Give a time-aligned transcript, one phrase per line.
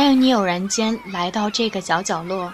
[0.00, 2.50] 欢迎你偶然间来到这个小角落。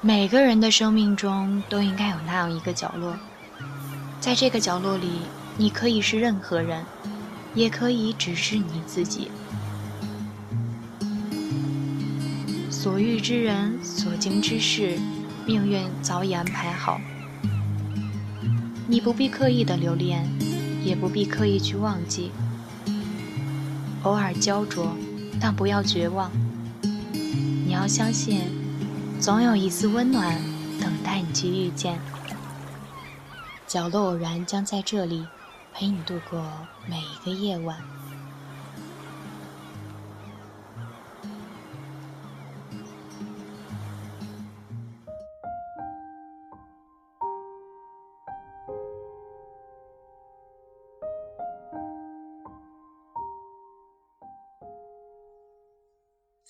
[0.00, 3.16] 每个人的生命中都应该有那样一个角落，
[4.20, 5.22] 在这个角落里，
[5.56, 6.84] 你可以是任何人，
[7.56, 9.32] 也可以只是你自己。
[12.70, 14.96] 所遇之人，所经之事，
[15.44, 17.00] 命运早已安排好。
[18.86, 20.24] 你不必刻意的留恋，
[20.84, 22.30] 也不必刻意去忘记。
[24.04, 24.96] 偶尔焦灼，
[25.40, 26.30] 但不要绝望。
[26.82, 28.62] 你要相信。
[29.22, 30.36] 总有一丝温暖
[30.80, 31.96] 等待你去遇见。
[33.68, 35.24] 角落偶然将在这里
[35.72, 36.44] 陪你度过
[36.88, 37.78] 每一个夜晚。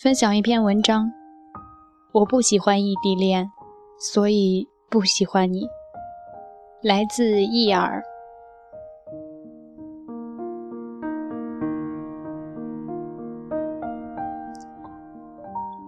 [0.02, 1.12] 分享一篇文章。
[2.10, 3.48] 我不喜欢异地恋，
[4.00, 5.64] 所以不喜欢你。
[6.82, 8.02] 来自易尔。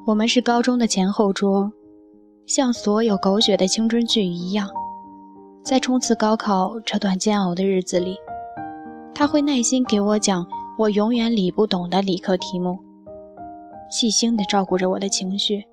[0.06, 1.72] 我们是高中的前后桌，
[2.46, 4.68] 像所有狗血的青春剧一样，
[5.64, 8.16] 在冲刺高考这段煎熬的日子里，
[9.12, 10.46] 他会耐心给我讲
[10.78, 12.78] 我永远理不懂的理科题目，
[13.94, 15.64] 细心地照顾着我的情绪。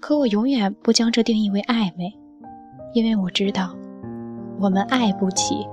[0.00, 2.10] 可我永远不将这定义为暧昧，
[2.94, 3.76] 因为我知道，
[4.58, 5.66] 我们爱不起。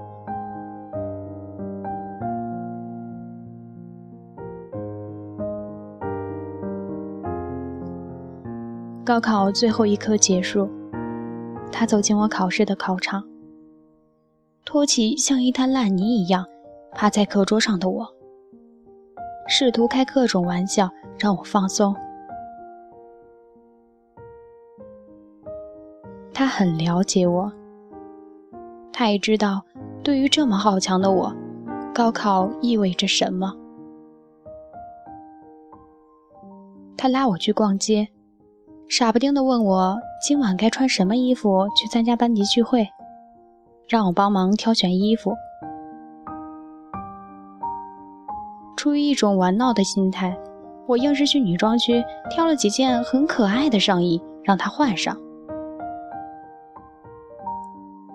[9.05, 10.69] 高考最后一科结束，
[11.71, 13.23] 他走进我考试的考场，
[14.65, 16.45] 托起像一滩烂泥一样
[16.91, 18.12] 趴在课桌上的我，
[19.47, 21.95] 试图开各种玩笑让我放松。
[26.33, 27.51] 他很了解我，
[28.91, 29.63] 他也知道，
[30.03, 31.33] 对于这么好强的我，
[31.93, 33.55] 高考意味着什么。
[36.97, 38.07] 他拉我去逛街，
[38.87, 42.87] 傻不丁的问我今晚该穿什么衣服去参加班级聚会，
[43.87, 45.35] 让我帮忙挑选衣服。
[48.75, 50.37] 出于一种玩闹的心态，
[50.87, 55.17] 我硬是去女装区挑了几件很可爱的上衣，让他换上。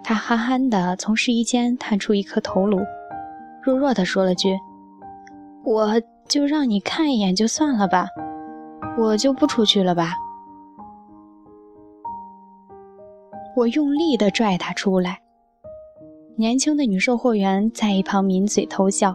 [0.04, 2.80] 他憨憨地从试衣间探出一颗头颅，
[3.62, 4.58] 弱弱地说了句
[5.64, 8.08] ：“我就让你看一眼就算了吧，
[8.98, 10.14] 我就不出去了吧。”
[13.54, 15.18] 我用力地拽他出来。
[16.36, 19.14] 年轻的女售货员在一旁抿嘴偷笑，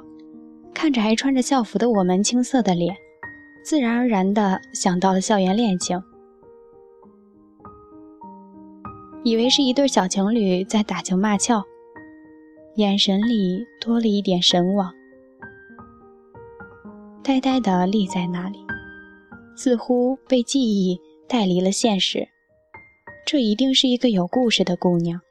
[0.73, 2.95] 看着还穿着校服的我们青涩的脸，
[3.63, 6.01] 自然而然地想到了校园恋情。
[9.23, 11.63] 以为是一对小情侣在打情骂俏，
[12.75, 14.93] 眼神里多了一点神往，
[17.23, 18.59] 呆呆地立在那里，
[19.55, 22.27] 似乎被记忆带离了现实。
[23.25, 25.21] 这一定是一个有故事的姑娘。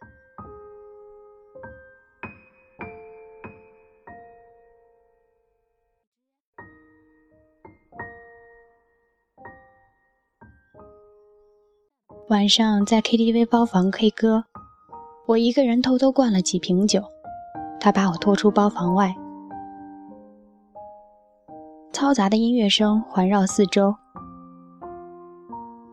[12.42, 14.42] 晚上在 KTV 包房 K 歌，
[15.26, 17.00] 我一个人偷偷灌了几瓶酒，
[17.78, 19.14] 他把我拖出包房外，
[21.92, 23.94] 嘈杂的音乐声环绕四周，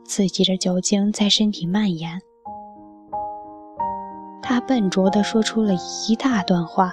[0.08, 2.20] 刺激着酒精在身体蔓延。
[4.42, 5.74] 他笨拙地说出了
[6.10, 6.92] 一大段话，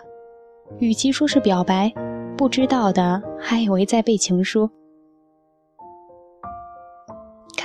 [0.80, 1.90] 与其说是表白，
[2.36, 4.68] 不知道的还以为在背情书。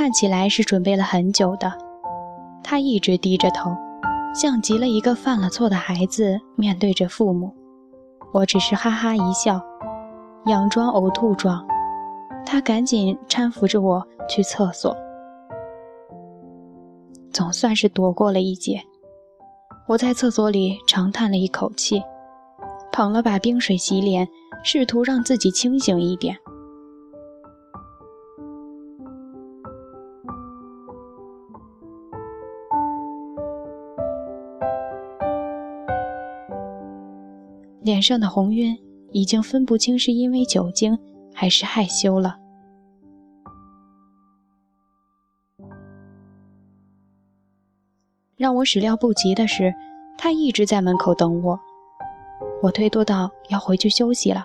[0.01, 1.71] 看起来是准备了很久的，
[2.63, 3.69] 他一直低着头，
[4.33, 7.53] 像极了一个犯了错的孩子面对着父母。
[8.33, 9.61] 我只是哈哈一笑，
[10.43, 11.63] 佯装呕吐状。
[12.43, 14.97] 他赶紧搀扶着我去厕所，
[17.31, 18.81] 总算是躲过了一劫。
[19.87, 22.01] 我在厕所里长叹了一口气，
[22.91, 24.27] 捧了把冰水洗脸，
[24.63, 26.35] 试图让自己清醒一点。
[38.01, 38.75] 脸上的红晕
[39.11, 40.97] 已经分不清是因为酒精
[41.35, 42.35] 还是害羞了。
[48.35, 49.71] 让我始料不及的是，
[50.17, 51.59] 他一直在门口等我。
[52.63, 54.43] 我推脱道要回去休息了，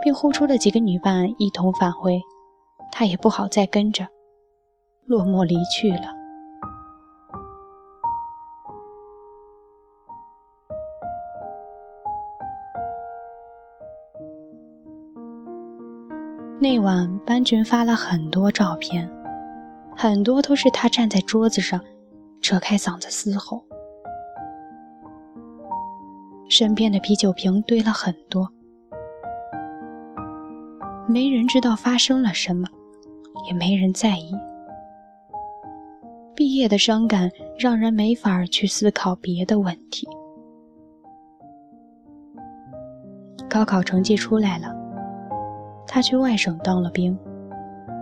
[0.00, 2.22] 并呼出了几个女伴一同返回，
[2.92, 4.06] 他也不好再跟着，
[5.06, 6.14] 落寞离去了。
[16.68, 19.08] 那晚，班群发了很多照片，
[19.96, 21.80] 很多都是他站在桌子上，
[22.40, 23.62] 扯开嗓子嘶吼，
[26.48, 28.50] 身边的啤酒瓶堆了很多。
[31.06, 32.66] 没人知道发生了什么，
[33.46, 34.34] 也没人在意。
[36.34, 40.04] 毕业的伤感让人没法去思考别的问题。
[43.48, 44.74] 高考成绩出来了，
[45.86, 47.16] 他去外省当了兵，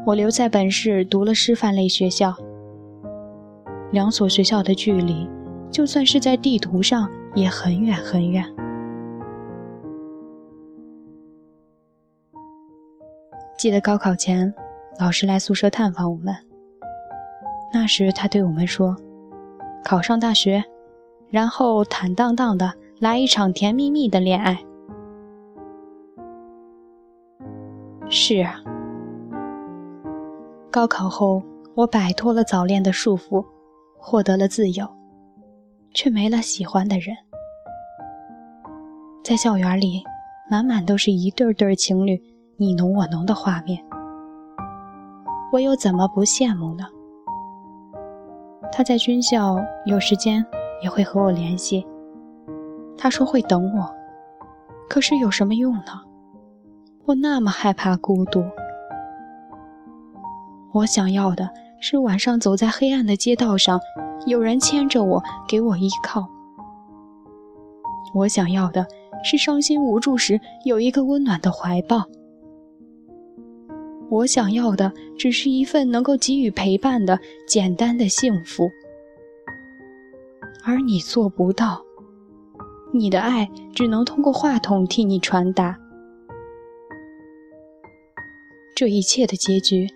[0.07, 2.35] 我留在本市读了师范类学校。
[3.93, 5.29] 两所学校的距离，
[5.71, 8.45] 就算是在地图上也很远很远。
[13.57, 14.53] 记得高考前，
[14.99, 16.35] 老师来宿舍探访我们。
[17.73, 18.97] 那时他对我们说
[19.85, 20.65] ：“考上大学，
[21.31, 24.59] 然后坦荡荡的来一场甜蜜蜜的恋爱。”
[28.17, 28.55] 是啊，
[30.71, 31.43] 高考后
[31.75, 33.45] 我摆脱了早恋的束缚，
[33.99, 34.87] 获得了自由，
[35.93, 37.17] 却没了喜欢的人。
[39.25, 40.01] 在校园里，
[40.49, 42.23] 满满都是一对对情侣。
[42.57, 43.85] 你侬我侬的画面，
[45.51, 46.85] 我又怎么不羡慕呢？
[48.71, 49.57] 他在军校
[49.87, 50.47] 有时间
[50.81, 51.85] 也会和我联系，
[52.97, 53.93] 他说会等我，
[54.89, 56.01] 可是有什么用呢？
[57.07, 58.45] 我那么害怕孤独。
[60.73, 61.49] 我想要的
[61.81, 63.79] 是晚上走在黑暗的街道上，
[64.27, 66.27] 有人牵着我，给我依靠。
[68.15, 68.87] 我想要的
[69.23, 72.05] 是伤心无助时有一个温暖的怀抱。
[74.09, 78.71] 我想要的只是一份能够给予陪伴的简单的幸福，
[80.65, 81.83] 而你做不到。
[82.93, 85.79] 你的爱只能通过话筒替你传达。
[88.75, 89.89] 这一切的结局，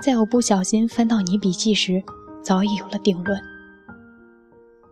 [0.00, 2.02] 在我不小心翻到你笔记时，
[2.42, 3.40] 早已有了定论。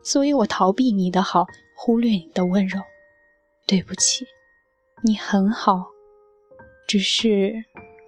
[0.03, 1.47] 所以我逃避你的好，
[1.77, 2.81] 忽略你的温柔。
[3.67, 4.27] 对不起，
[5.03, 5.87] 你很好，
[6.87, 7.65] 只是。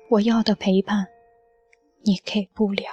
[0.08, 1.08] 我要的陪伴，
[2.04, 2.84] 你给不了。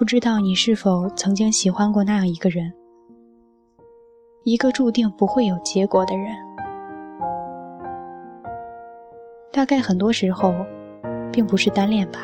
[0.00, 2.72] 不知道你是否曾经喜欢过那样一个人，
[4.44, 6.34] 一个注定不会有结果的人。
[9.52, 10.54] 大概很多时候，
[11.30, 12.20] 并不是单恋吧，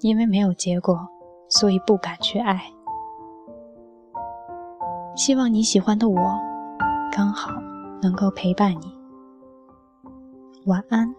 [0.00, 0.94] 因为没有结果，
[1.48, 2.60] 所以不敢去爱。
[5.16, 6.38] 希望你喜欢的我，
[7.10, 7.50] 刚好
[8.02, 8.94] 能够陪伴你。
[10.66, 11.14] 晚安。